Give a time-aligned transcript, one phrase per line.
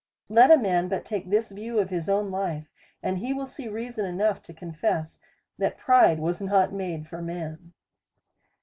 [0.29, 2.65] Let a man but take this view of his own life,
[3.03, 5.19] and he will see reason enough to confess,
[5.59, 7.73] that pride was not made for man.